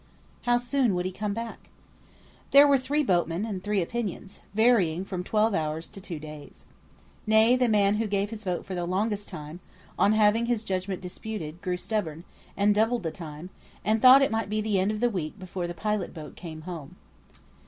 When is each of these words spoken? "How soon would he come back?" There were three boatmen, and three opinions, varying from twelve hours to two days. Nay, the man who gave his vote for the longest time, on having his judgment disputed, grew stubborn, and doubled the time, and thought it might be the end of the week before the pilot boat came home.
"How 0.47 0.57
soon 0.57 0.95
would 0.95 1.05
he 1.05 1.11
come 1.11 1.35
back?" 1.35 1.69
There 2.49 2.67
were 2.67 2.79
three 2.79 3.03
boatmen, 3.03 3.45
and 3.45 3.63
three 3.63 3.83
opinions, 3.83 4.39
varying 4.55 5.05
from 5.05 5.23
twelve 5.23 5.53
hours 5.53 5.87
to 5.89 6.01
two 6.01 6.17
days. 6.17 6.65
Nay, 7.27 7.55
the 7.55 7.67
man 7.67 7.97
who 7.97 8.07
gave 8.07 8.31
his 8.31 8.43
vote 8.43 8.65
for 8.65 8.73
the 8.73 8.87
longest 8.87 9.27
time, 9.27 9.59
on 9.99 10.13
having 10.13 10.47
his 10.47 10.63
judgment 10.63 11.01
disputed, 11.01 11.61
grew 11.61 11.77
stubborn, 11.77 12.23
and 12.57 12.73
doubled 12.73 13.03
the 13.03 13.11
time, 13.11 13.51
and 13.85 14.01
thought 14.01 14.23
it 14.23 14.31
might 14.31 14.49
be 14.49 14.59
the 14.59 14.79
end 14.79 14.89
of 14.89 15.01
the 15.01 15.07
week 15.11 15.37
before 15.37 15.67
the 15.67 15.75
pilot 15.75 16.15
boat 16.15 16.35
came 16.35 16.61
home. 16.61 16.95